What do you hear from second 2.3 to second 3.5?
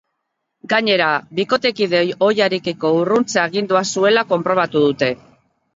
ohiarekiko urruntze